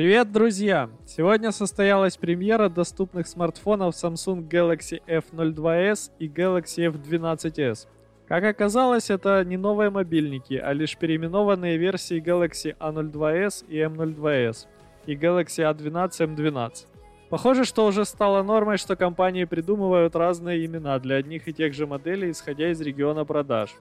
[0.00, 0.88] Привет, друзья!
[1.04, 7.86] Сегодня состоялась премьера доступных смартфонов Samsung Galaxy F02s и Galaxy F12s.
[8.26, 14.68] Как оказалось, это не новые мобильники, а лишь переименованные версии Galaxy A02s и M02s
[15.04, 16.86] и Galaxy A12 M12.
[17.28, 21.86] Похоже, что уже стало нормой, что компании придумывают разные имена для одних и тех же
[21.86, 23.76] моделей, исходя из региона продаж.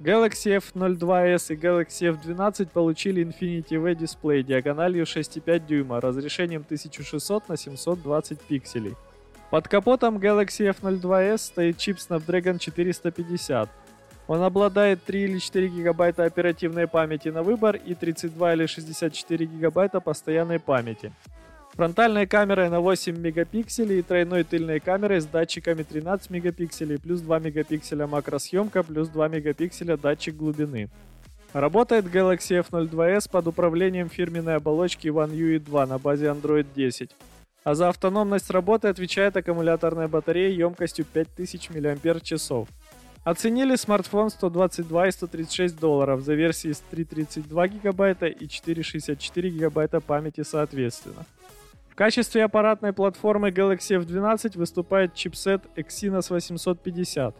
[0.00, 7.56] Galaxy F02s и Galaxy F12 получили Infinity V дисплей диагональю 6,5 дюйма, разрешением 1600 на
[7.56, 8.96] 720 пикселей.
[9.50, 13.70] Под капотом Galaxy F02s стоит чип Snapdragon 450.
[14.26, 20.00] Он обладает 3 или 4 гигабайта оперативной памяти на выбор и 32 или 64 гигабайта
[20.00, 21.12] постоянной памяти.
[21.76, 27.40] Фронтальной камерой на 8 мегапикселей и тройной тыльной камерой с датчиками 13 мегапикселей плюс 2
[27.40, 30.88] мегапикселя макросъемка плюс 2 мегапикселя датчик глубины.
[31.52, 37.10] Работает Galaxy F02s под управлением фирменной оболочки One UI 2 на базе Android 10.
[37.64, 42.68] А за автономность работы отвечает аккумуляторная батарея емкостью 5000 мАч.
[43.24, 50.42] Оценили смартфон 122 и 136 долларов за версии с 332 гигабайта и 464 гигабайта памяти
[50.42, 51.24] соответственно.
[51.94, 57.36] В качестве аппаратной платформы Galaxy F12 выступает чипсет Exynos 850.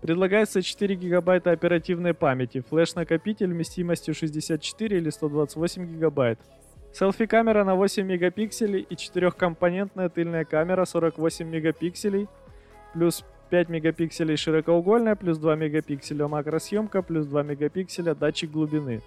[0.00, 6.40] Предлагается 4 гигабайта оперативной памяти, флеш-накопитель вместимостью 64 или 128 гигабайт.
[6.94, 12.28] Селфи-камера на 8 мегапикселей и 4-компонентная тыльная камера 48 мегапикселей,
[12.94, 19.02] плюс 5 мегапикселей широкоугольная, плюс 2 мегапикселя макросъемка, плюс 2 мегапикселя датчик глубины.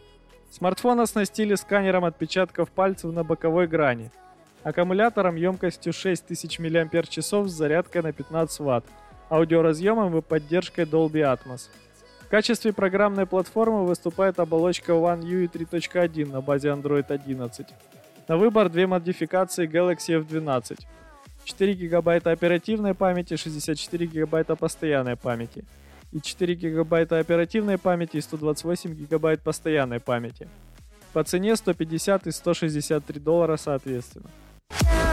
[0.52, 4.12] Смартфон оснастили сканером отпечатков пальцев на боковой грани–
[4.66, 8.84] аккумулятором емкостью 6000 мАч с зарядкой на 15 Вт,
[9.30, 11.70] аудиоразъемом и поддержкой Dolby Atmos.
[12.22, 17.68] В качестве программной платформы выступает оболочка One UI 3.1 на базе Android 11.
[18.28, 20.80] На выбор две модификации Galaxy F12.
[21.44, 25.64] 4 гигабайта оперативной памяти, 64 гигабайта постоянной памяти
[26.12, 30.48] и 4 гигабайта оперативной памяти и 128 гигабайт постоянной памяти.
[31.14, 34.32] По цене 150 и 163 доллара соответственно.
[34.84, 35.05] Yeah.